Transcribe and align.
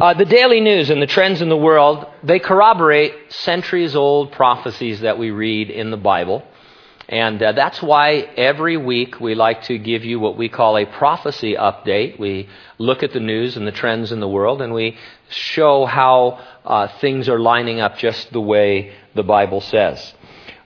Uh, 0.00 0.14
the 0.14 0.24
daily 0.24 0.60
news 0.60 0.90
and 0.90 1.02
the 1.02 1.08
trends 1.08 1.42
in 1.42 1.48
the 1.48 1.56
world, 1.56 2.06
they 2.22 2.38
corroborate 2.38 3.32
centuries 3.32 3.96
old 3.96 4.30
prophecies 4.30 5.00
that 5.00 5.18
we 5.18 5.32
read 5.32 5.70
in 5.70 5.90
the 5.90 5.96
Bible. 5.96 6.44
And 7.08 7.42
uh, 7.42 7.50
that's 7.50 7.82
why 7.82 8.18
every 8.36 8.76
week 8.76 9.18
we 9.18 9.34
like 9.34 9.64
to 9.64 9.76
give 9.76 10.04
you 10.04 10.20
what 10.20 10.36
we 10.36 10.48
call 10.48 10.76
a 10.78 10.86
prophecy 10.86 11.54
update. 11.54 12.16
We 12.16 12.48
look 12.78 13.02
at 13.02 13.12
the 13.12 13.18
news 13.18 13.56
and 13.56 13.66
the 13.66 13.72
trends 13.72 14.12
in 14.12 14.20
the 14.20 14.28
world 14.28 14.62
and 14.62 14.72
we 14.72 14.96
show 15.30 15.84
how 15.84 16.44
uh, 16.64 16.86
things 17.00 17.28
are 17.28 17.40
lining 17.40 17.80
up 17.80 17.98
just 17.98 18.32
the 18.32 18.40
way 18.40 18.92
the 19.16 19.24
Bible 19.24 19.60
says. 19.60 20.14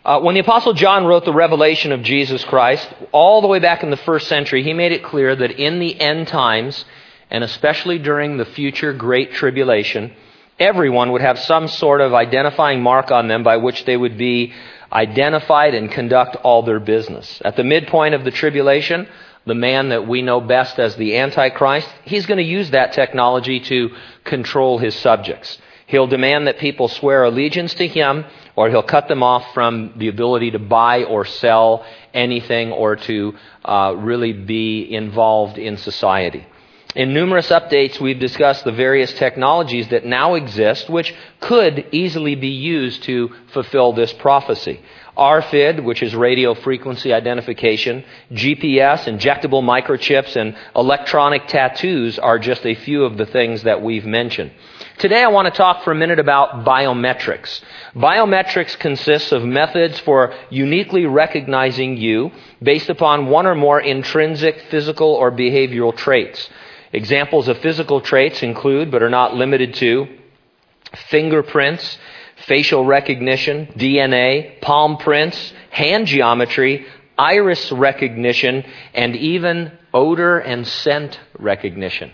Uh, 0.04 0.20
when 0.20 0.34
the 0.34 0.40
Apostle 0.40 0.74
John 0.74 1.06
wrote 1.06 1.24
the 1.24 1.32
revelation 1.32 1.92
of 1.92 2.02
Jesus 2.02 2.44
Christ, 2.44 2.86
all 3.12 3.40
the 3.40 3.48
way 3.48 3.60
back 3.60 3.82
in 3.82 3.88
the 3.88 3.96
first 3.96 4.28
century, 4.28 4.62
he 4.62 4.74
made 4.74 4.92
it 4.92 5.02
clear 5.02 5.34
that 5.34 5.52
in 5.52 5.78
the 5.78 5.98
end 5.98 6.28
times, 6.28 6.84
and 7.32 7.42
especially 7.42 7.98
during 7.98 8.36
the 8.36 8.44
future 8.44 8.92
great 8.92 9.32
tribulation, 9.32 10.12
everyone 10.60 11.12
would 11.12 11.22
have 11.22 11.38
some 11.38 11.66
sort 11.66 12.02
of 12.02 12.12
identifying 12.12 12.82
mark 12.82 13.10
on 13.10 13.26
them 13.26 13.42
by 13.42 13.56
which 13.56 13.86
they 13.86 13.96
would 13.96 14.18
be 14.18 14.52
identified 14.92 15.74
and 15.74 15.90
conduct 15.90 16.36
all 16.36 16.62
their 16.62 16.78
business. 16.78 17.40
At 17.42 17.56
the 17.56 17.64
midpoint 17.64 18.14
of 18.14 18.24
the 18.24 18.30
tribulation, 18.30 19.08
the 19.46 19.54
man 19.54 19.88
that 19.88 20.06
we 20.06 20.20
know 20.20 20.42
best 20.42 20.78
as 20.78 20.94
the 20.96 21.16
Antichrist, 21.16 21.88
he's 22.04 22.26
going 22.26 22.36
to 22.36 22.44
use 22.44 22.70
that 22.70 22.92
technology 22.92 23.60
to 23.60 23.96
control 24.24 24.76
his 24.76 24.94
subjects. 24.94 25.56
He'll 25.86 26.06
demand 26.06 26.46
that 26.46 26.58
people 26.58 26.88
swear 26.88 27.24
allegiance 27.24 27.72
to 27.74 27.88
him, 27.88 28.26
or 28.56 28.68
he'll 28.68 28.82
cut 28.82 29.08
them 29.08 29.22
off 29.22 29.54
from 29.54 29.94
the 29.96 30.08
ability 30.08 30.50
to 30.50 30.58
buy 30.58 31.04
or 31.04 31.24
sell 31.24 31.86
anything 32.12 32.72
or 32.72 32.96
to 32.96 33.34
uh, 33.64 33.94
really 33.96 34.34
be 34.34 34.94
involved 34.94 35.56
in 35.56 35.78
society. 35.78 36.46
In 36.94 37.14
numerous 37.14 37.48
updates, 37.48 37.98
we've 37.98 38.18
discussed 38.18 38.64
the 38.64 38.72
various 38.72 39.14
technologies 39.14 39.88
that 39.88 40.04
now 40.04 40.34
exist, 40.34 40.90
which 40.90 41.14
could 41.40 41.86
easily 41.90 42.34
be 42.34 42.48
used 42.48 43.04
to 43.04 43.30
fulfill 43.52 43.94
this 43.94 44.12
prophecy. 44.12 44.78
RFID, 45.16 45.84
which 45.84 46.02
is 46.02 46.14
radio 46.14 46.52
frequency 46.52 47.14
identification, 47.14 48.04
GPS, 48.32 49.04
injectable 49.04 49.62
microchips, 49.62 50.36
and 50.36 50.54
electronic 50.76 51.46
tattoos 51.46 52.18
are 52.18 52.38
just 52.38 52.66
a 52.66 52.74
few 52.74 53.04
of 53.04 53.16
the 53.16 53.26
things 53.26 53.62
that 53.62 53.80
we've 53.80 54.06
mentioned. 54.06 54.50
Today 54.98 55.22
I 55.22 55.28
want 55.28 55.46
to 55.46 55.56
talk 55.56 55.84
for 55.84 55.92
a 55.92 55.94
minute 55.94 56.18
about 56.18 56.66
biometrics. 56.66 57.62
Biometrics 57.94 58.78
consists 58.78 59.32
of 59.32 59.44
methods 59.44 59.98
for 60.00 60.34
uniquely 60.50 61.06
recognizing 61.06 61.96
you 61.96 62.32
based 62.62 62.90
upon 62.90 63.26
one 63.26 63.46
or 63.46 63.54
more 63.54 63.80
intrinsic 63.80 64.60
physical 64.70 65.08
or 65.14 65.32
behavioral 65.32 65.96
traits. 65.96 66.50
Examples 66.92 67.48
of 67.48 67.58
physical 67.58 68.00
traits 68.00 68.42
include, 68.42 68.90
but 68.90 69.02
are 69.02 69.10
not 69.10 69.34
limited 69.34 69.74
to, 69.74 70.06
fingerprints, 71.08 71.98
facial 72.46 72.84
recognition, 72.84 73.66
DNA, 73.76 74.60
palm 74.60 74.98
prints, 74.98 75.52
hand 75.70 76.06
geometry, 76.06 76.86
iris 77.16 77.72
recognition, 77.72 78.64
and 78.94 79.16
even 79.16 79.72
odor 79.94 80.38
and 80.38 80.66
scent 80.66 81.18
recognition. 81.38 82.10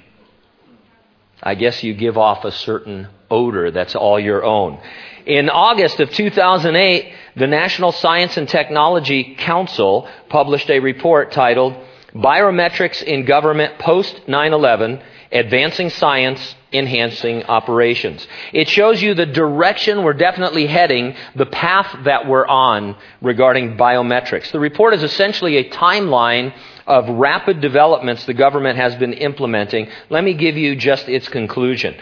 I 1.42 1.54
guess 1.54 1.82
you 1.82 1.94
give 1.94 2.18
off 2.18 2.44
a 2.44 2.52
certain 2.52 3.08
odor 3.30 3.70
that's 3.70 3.94
all 3.94 4.18
your 4.18 4.44
own. 4.44 4.80
In 5.26 5.50
August 5.50 6.00
of 6.00 6.10
2008, 6.10 7.12
the 7.36 7.46
National 7.46 7.92
Science 7.92 8.36
and 8.36 8.48
Technology 8.48 9.36
Council 9.36 10.08
published 10.28 10.70
a 10.70 10.80
report 10.80 11.32
titled 11.32 11.76
Biometrics 12.18 13.00
in 13.02 13.24
Government 13.24 13.78
Post 13.78 14.26
9 14.26 14.52
11 14.52 15.00
Advancing 15.30 15.90
Science, 15.90 16.56
Enhancing 16.72 17.44
Operations. 17.44 18.26
It 18.52 18.68
shows 18.68 19.02
you 19.02 19.14
the 19.14 19.26
direction 19.26 20.02
we're 20.02 20.14
definitely 20.14 20.66
heading, 20.66 21.14
the 21.36 21.46
path 21.46 22.04
that 22.04 22.26
we're 22.26 22.46
on 22.46 22.96
regarding 23.20 23.76
biometrics. 23.76 24.50
The 24.50 24.58
report 24.58 24.94
is 24.94 25.02
essentially 25.02 25.58
a 25.58 25.70
timeline 25.70 26.54
of 26.86 27.08
rapid 27.08 27.60
developments 27.60 28.24
the 28.24 28.34
government 28.34 28.78
has 28.78 28.96
been 28.96 29.12
implementing. 29.12 29.88
Let 30.08 30.24
me 30.24 30.32
give 30.32 30.56
you 30.56 30.74
just 30.76 31.08
its 31.08 31.28
conclusion. 31.28 31.94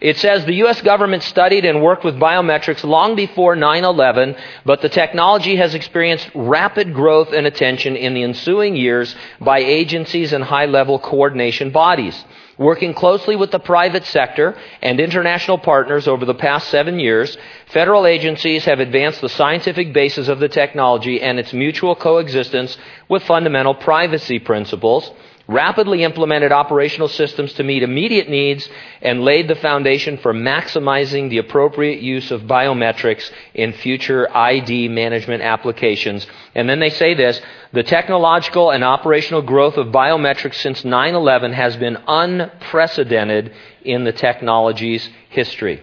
It 0.00 0.18
says 0.18 0.44
the 0.44 0.54
U.S. 0.56 0.82
government 0.82 1.22
studied 1.22 1.64
and 1.64 1.82
worked 1.82 2.04
with 2.04 2.16
biometrics 2.16 2.84
long 2.84 3.16
before 3.16 3.56
9 3.56 3.84
11, 3.84 4.36
but 4.64 4.80
the 4.80 4.88
technology 4.88 5.56
has 5.56 5.74
experienced 5.74 6.30
rapid 6.34 6.94
growth 6.94 7.32
and 7.32 7.46
attention 7.46 7.96
in 7.96 8.14
the 8.14 8.22
ensuing 8.22 8.76
years 8.76 9.14
by 9.40 9.58
agencies 9.58 10.32
and 10.32 10.44
high 10.44 10.66
level 10.66 10.98
coordination 10.98 11.70
bodies. 11.70 12.24
Working 12.56 12.94
closely 12.94 13.34
with 13.34 13.50
the 13.50 13.58
private 13.58 14.04
sector 14.04 14.56
and 14.80 15.00
international 15.00 15.58
partners 15.58 16.06
over 16.06 16.24
the 16.24 16.34
past 16.34 16.68
seven 16.68 17.00
years, 17.00 17.36
federal 17.66 18.06
agencies 18.06 18.64
have 18.64 18.78
advanced 18.78 19.20
the 19.20 19.28
scientific 19.28 19.92
basis 19.92 20.28
of 20.28 20.38
the 20.38 20.48
technology 20.48 21.20
and 21.20 21.40
its 21.40 21.52
mutual 21.52 21.96
coexistence 21.96 22.78
with 23.08 23.24
fundamental 23.24 23.74
privacy 23.74 24.38
principles 24.38 25.10
rapidly 25.46 26.02
implemented 26.02 26.52
operational 26.52 27.08
systems 27.08 27.52
to 27.54 27.62
meet 27.62 27.82
immediate 27.82 28.28
needs, 28.28 28.68
and 29.02 29.22
laid 29.22 29.48
the 29.48 29.54
foundation 29.54 30.16
for 30.18 30.32
maximizing 30.32 31.30
the 31.30 31.38
appropriate 31.38 32.00
use 32.00 32.30
of 32.30 32.42
biometrics 32.42 33.30
in 33.54 33.72
future 33.72 34.28
ID 34.34 34.88
management 34.88 35.42
applications. 35.42 36.26
And 36.54 36.68
then 36.68 36.80
they 36.80 36.90
say 36.90 37.14
this 37.14 37.40
the 37.72 37.82
technological 37.82 38.70
and 38.70 38.84
operational 38.84 39.42
growth 39.42 39.76
of 39.76 39.88
biometrics 39.88 40.54
since 40.56 40.84
9 40.84 41.14
11 41.14 41.52
has 41.52 41.76
been 41.76 41.98
unprecedented 42.06 43.52
in 43.82 44.04
the 44.04 44.12
technology's 44.12 45.08
history. 45.28 45.82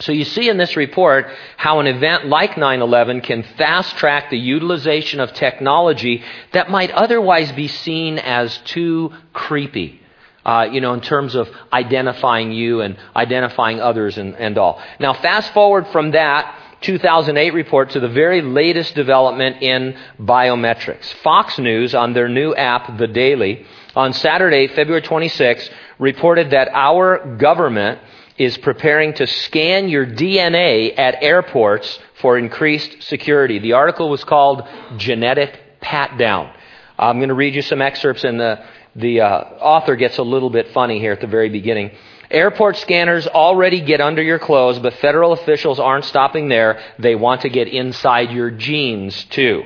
So 0.00 0.12
you 0.12 0.24
see 0.24 0.48
in 0.48 0.56
this 0.56 0.76
report 0.76 1.26
how 1.56 1.80
an 1.80 1.86
event 1.86 2.26
like 2.26 2.52
9-11 2.52 3.22
can 3.22 3.42
fast 3.56 3.96
track 3.96 4.30
the 4.30 4.38
utilization 4.38 5.20
of 5.20 5.32
technology 5.32 6.22
that 6.52 6.70
might 6.70 6.90
otherwise 6.90 7.52
be 7.52 7.68
seen 7.68 8.18
as 8.18 8.56
too 8.58 9.12
creepy. 9.32 10.00
Uh, 10.44 10.68
you 10.70 10.82
know, 10.82 10.92
in 10.92 11.00
terms 11.00 11.34
of 11.34 11.48
identifying 11.72 12.52
you 12.52 12.82
and 12.82 12.98
identifying 13.16 13.80
others 13.80 14.18
and, 14.18 14.36
and 14.36 14.58
all. 14.58 14.78
Now, 15.00 15.14
fast 15.14 15.54
forward 15.54 15.86
from 15.88 16.10
that 16.10 16.58
2008 16.82 17.54
report 17.54 17.90
to 17.90 18.00
the 18.00 18.08
very 18.08 18.42
latest 18.42 18.94
development 18.94 19.62
in 19.62 19.96
biometrics. 20.20 21.10
Fox 21.22 21.58
News, 21.58 21.94
on 21.94 22.12
their 22.12 22.28
new 22.28 22.54
app, 22.54 22.98
The 22.98 23.06
Daily, 23.06 23.64
on 23.96 24.12
Saturday, 24.12 24.68
February 24.68 25.00
26, 25.00 25.70
reported 25.98 26.50
that 26.50 26.68
our 26.74 27.36
government 27.36 28.00
is 28.36 28.58
preparing 28.58 29.14
to 29.14 29.26
scan 29.26 29.88
your 29.88 30.06
DNA 30.06 30.98
at 30.98 31.22
airports 31.22 31.98
for 32.20 32.36
increased 32.36 33.02
security. 33.02 33.58
The 33.58 33.74
article 33.74 34.08
was 34.10 34.24
called 34.24 34.66
Genetic 34.96 35.80
Pat 35.80 36.18
Down. 36.18 36.52
I'm 36.98 37.18
going 37.18 37.28
to 37.28 37.34
read 37.34 37.54
you 37.54 37.62
some 37.62 37.80
excerpts, 37.80 38.24
and 38.24 38.40
the, 38.40 38.64
the 38.96 39.20
uh, 39.20 39.40
author 39.60 39.96
gets 39.96 40.18
a 40.18 40.22
little 40.22 40.50
bit 40.50 40.72
funny 40.72 40.98
here 40.98 41.12
at 41.12 41.20
the 41.20 41.26
very 41.26 41.48
beginning. 41.48 41.92
Airport 42.30 42.76
scanners 42.78 43.26
already 43.26 43.80
get 43.80 44.00
under 44.00 44.22
your 44.22 44.38
clothes, 44.38 44.78
but 44.78 44.94
federal 44.94 45.32
officials 45.32 45.78
aren't 45.78 46.04
stopping 46.04 46.48
there. 46.48 46.82
They 46.98 47.14
want 47.14 47.42
to 47.42 47.48
get 47.48 47.68
inside 47.68 48.32
your 48.32 48.50
genes, 48.50 49.24
too. 49.26 49.64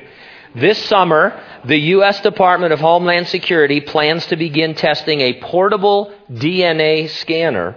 This 0.55 0.83
summer, 0.85 1.41
the 1.65 1.77
U.S. 1.77 2.21
Department 2.21 2.73
of 2.73 2.79
Homeland 2.79 3.27
Security 3.27 3.81
plans 3.81 4.25
to 4.27 4.35
begin 4.35 4.75
testing 4.75 5.21
a 5.21 5.39
portable 5.41 6.13
DNA 6.31 7.09
scanner 7.09 7.75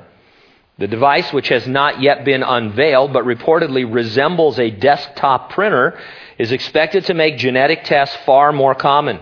the 0.78 0.86
device, 0.86 1.32
which 1.32 1.48
has 1.48 1.66
not 1.66 2.00
yet 2.00 2.24
been 2.24 2.42
unveiled 2.42 3.12
but 3.12 3.24
reportedly 3.24 3.86
resembles 3.92 4.58
a 4.58 4.70
desktop 4.70 5.50
printer, 5.50 5.98
is 6.38 6.50
expected 6.50 7.04
to 7.06 7.14
make 7.14 7.36
genetic 7.36 7.84
tests 7.84 8.16
far 8.24 8.52
more 8.52 8.74
common. 8.74 9.20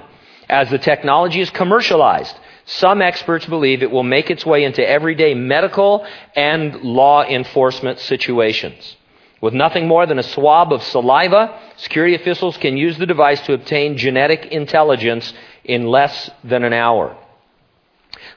As 0.48 0.70
the 0.70 0.78
technology 0.78 1.40
is 1.40 1.50
commercialized, 1.50 2.36
some 2.64 3.02
experts 3.02 3.46
believe 3.46 3.82
it 3.82 3.90
will 3.90 4.04
make 4.04 4.30
its 4.30 4.46
way 4.46 4.64
into 4.64 4.86
everyday 4.86 5.34
medical 5.34 6.06
and 6.36 6.76
law 6.82 7.24
enforcement 7.24 7.98
situations. 7.98 8.96
With 9.40 9.54
nothing 9.54 9.88
more 9.88 10.06
than 10.06 10.18
a 10.18 10.22
swab 10.22 10.72
of 10.72 10.82
saliva, 10.82 11.58
security 11.76 12.14
officials 12.14 12.56
can 12.58 12.76
use 12.76 12.98
the 12.98 13.06
device 13.06 13.40
to 13.42 13.54
obtain 13.54 13.96
genetic 13.96 14.46
intelligence 14.46 15.32
in 15.64 15.86
less 15.86 16.30
than 16.44 16.62
an 16.62 16.72
hour. 16.72 17.16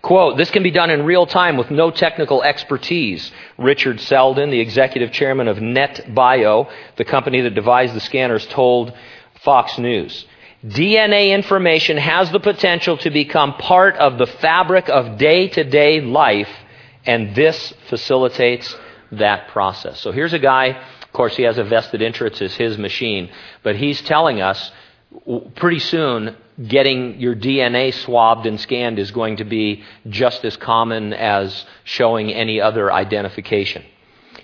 Quote, 0.03 0.35
this 0.35 0.51
can 0.51 0.63
be 0.63 0.71
done 0.71 0.89
in 0.89 1.05
real 1.05 1.25
time 1.25 1.55
with 1.55 1.71
no 1.71 1.89
technical 1.89 2.44
expertise. 2.44 3.31
Richard 3.57 4.01
Selden, 4.01 4.50
the 4.50 4.59
executive 4.59 5.13
chairman 5.13 5.47
of 5.47 5.57
NetBio, 5.57 6.69
the 6.97 7.05
company 7.05 7.39
that 7.39 7.55
devised 7.55 7.94
the 7.94 8.01
scanners, 8.01 8.45
told 8.47 8.94
Fox 9.44 9.77
News. 9.77 10.25
DNA 10.65 11.29
information 11.29 11.95
has 11.95 12.29
the 12.31 12.41
potential 12.41 12.97
to 12.97 13.09
become 13.11 13.53
part 13.53 13.95
of 13.95 14.17
the 14.17 14.27
fabric 14.27 14.89
of 14.89 15.17
day 15.17 15.47
to 15.47 15.63
day 15.63 16.01
life, 16.01 16.50
and 17.05 17.33
this 17.33 17.73
facilitates 17.88 18.75
that 19.13 19.47
process. 19.50 20.01
So 20.01 20.11
here's 20.11 20.33
a 20.33 20.39
guy, 20.39 20.67
of 21.01 21.13
course, 21.13 21.38
he 21.38 21.44
has 21.44 21.57
a 21.57 21.63
vested 21.63 22.01
interest, 22.01 22.41
it's 22.41 22.55
his 22.55 22.77
machine, 22.77 23.29
but 23.61 23.77
he's 23.77 24.01
telling 24.01 24.41
us 24.41 24.69
pretty 25.56 25.80
soon 25.80 26.36
getting 26.68 27.19
your 27.19 27.36
DNA 27.36 27.94
swabbed 27.94 28.45
and 28.45 28.60
scanned 28.60 29.00
is 29.00 29.12
going 29.12 29.38
to 29.38 29.44
be 29.44 29.83
just 30.10 30.45
as 30.45 30.56
common 30.57 31.13
as 31.13 31.65
showing 31.83 32.31
any 32.31 32.62
other 32.62 32.92
identification. 32.92 33.83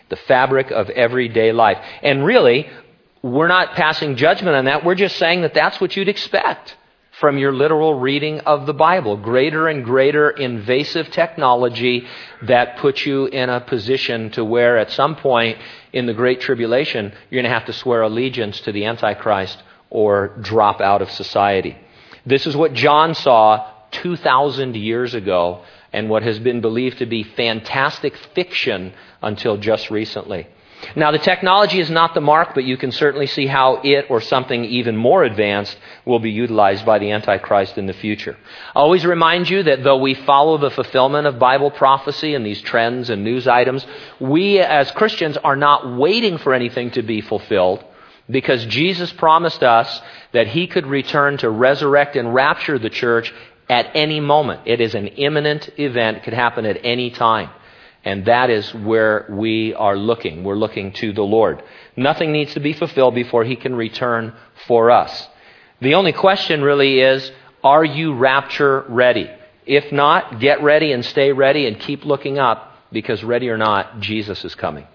The 0.10 0.16
fabric 0.16 0.72
of 0.72 0.90
everyday 0.90 1.52
life. 1.52 1.78
And 2.02 2.26
really, 2.26 2.68
we're 3.22 3.48
not 3.48 3.76
passing 3.76 4.16
judgment 4.16 4.56
on 4.56 4.66
that. 4.66 4.84
We're 4.84 4.96
just 4.96 5.18
saying 5.18 5.42
that 5.42 5.54
that's 5.54 5.80
what 5.80 5.96
you'd 5.96 6.10
expect 6.10 6.76
from 7.20 7.38
your 7.38 7.52
literal 7.52 8.00
reading 8.00 8.40
of 8.42 8.66
the 8.66 8.74
Bible. 8.74 9.18
Greater 9.18 9.68
and 9.68 9.84
greater 9.84 10.30
invasive 10.30 11.12
technology 11.12 12.08
that 12.44 12.78
puts 12.78 13.06
you 13.06 13.26
in 13.26 13.50
a 13.50 13.60
position 13.60 14.32
to 14.32 14.44
where 14.44 14.78
at 14.78 14.90
some 14.92 15.16
point 15.18 15.58
in 15.92 16.06
the 16.06 16.14
Great 16.14 16.40
Tribulation, 16.40 17.12
you're 17.30 17.42
going 17.42 17.52
to 17.52 17.54
have 17.54 17.66
to 17.66 17.74
swear 17.74 18.02
allegiance 18.04 18.62
to 18.62 18.72
the 18.72 18.86
Antichrist 18.86 19.62
or 19.90 20.36
drop 20.42 20.82
out 20.82 21.02
of 21.02 21.12
society. 21.12 21.78
This 22.26 22.46
is 22.46 22.56
what 22.56 22.74
John 22.74 23.16
saw 23.16 23.66
2,000 23.92 24.76
years 24.76 25.14
ago 25.14 25.64
and 25.92 26.10
what 26.10 26.24
has 26.24 26.40
been 26.40 26.62
believed 26.62 27.00
to 27.00 27.06
be 27.06 27.24
fantastic 27.24 28.16
fiction 28.36 28.94
until 29.22 29.58
just 29.58 29.90
recently. 29.90 30.48
Now, 30.96 31.12
the 31.12 31.20
technology 31.20 31.82
is 31.82 31.90
not 31.90 32.14
the 32.14 32.22
mark, 32.22 32.54
but 32.56 32.64
you 32.64 32.78
can 32.78 32.92
certainly 32.92 33.28
see 33.28 33.48
how 33.48 33.82
it 33.84 34.06
or 34.10 34.22
something 34.22 34.64
even 34.64 34.96
more 34.96 35.24
advanced 35.24 35.78
will 36.06 36.20
be 36.20 36.32
utilized 36.32 36.86
by 36.86 37.00
the 37.00 37.12
Antichrist 37.12 37.78
in 37.78 37.86
the 37.86 37.94
future. 37.94 38.38
I 38.76 38.80
always 38.80 39.06
remind 39.06 39.50
you 39.50 39.64
that 39.64 39.84
though 39.84 39.98
we 39.98 40.14
follow 40.14 40.58
the 40.58 40.72
fulfillment 40.72 41.28
of 41.28 41.38
Bible 41.38 41.70
prophecy 41.70 42.34
and 42.34 42.46
these 42.46 42.62
trends 42.62 43.10
and 43.10 43.24
news 43.26 43.46
items, 43.48 43.86
we 44.20 44.60
as 44.60 44.90
Christians 44.92 45.36
are 45.38 45.58
not 45.58 45.98
waiting 45.98 46.38
for 46.38 46.54
anything 46.54 46.92
to 46.92 47.02
be 47.02 47.20
fulfilled 47.20 47.84
because 48.30 48.66
Jesus 48.66 49.12
promised 49.14 49.64
us 49.64 50.02
that 50.34 50.48
he 50.48 50.68
could 50.68 50.86
return 50.86 51.38
to 51.38 51.50
resurrect 51.50 52.16
and 52.16 52.34
rapture 52.34 52.78
the 52.78 52.90
church 52.90 53.34
at 53.70 53.92
any 53.96 54.20
moment. 54.20 54.62
It 54.66 54.82
is 54.82 54.96
an 54.96 55.08
imminent 55.08 55.70
event, 55.78 56.18
it 56.18 56.24
could 56.24 56.34
happen 56.34 56.66
at 56.66 56.80
any 56.84 57.12
time. 57.12 57.50
And 58.06 58.26
that 58.26 58.50
is 58.50 58.74
where 58.74 59.28
we 59.30 59.74
are 59.74 59.98
looking. 59.98 60.44
We're 60.44 60.56
looking 60.56 60.94
to 60.94 61.12
the 61.12 61.24
Lord. 61.24 61.62
Nothing 61.98 62.32
needs 62.32 62.54
to 62.54 62.60
be 62.60 62.74
fulfilled 62.74 63.14
before 63.14 63.44
he 63.44 63.56
can 63.56 63.76
return 63.76 64.34
for 64.68 64.90
us. 64.90 65.28
The 65.82 65.96
only 65.96 66.14
question 66.14 66.62
really 66.62 67.00
is, 67.00 67.32
are 67.64 67.84
you 67.84 68.14
rapture 68.14 68.86
ready? 68.88 69.30
If 69.66 69.92
not, 69.92 70.40
get 70.40 70.64
ready 70.64 70.94
and 70.94 71.04
stay 71.04 71.34
ready 71.34 71.68
and 71.68 71.80
keep 71.80 72.06
looking 72.06 72.40
up 72.40 72.74
because 72.92 73.24
ready 73.24 73.50
or 73.50 73.58
not, 73.58 74.00
Jesus 74.00 74.44
is 74.46 74.56
coming. 74.56 74.88